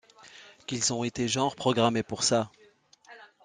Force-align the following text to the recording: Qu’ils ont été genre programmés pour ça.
Qu’ils 0.65 0.93
ont 0.93 1.03
été 1.03 1.27
genre 1.27 1.55
programmés 1.55 2.01
pour 2.01 2.23
ça. 2.23 2.49